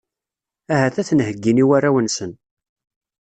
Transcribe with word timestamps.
Ahat 0.73 0.95
ad 1.01 1.05
ten-heyyin 1.07 1.61
i 1.63 1.65
warraw-nsen. 1.67 2.31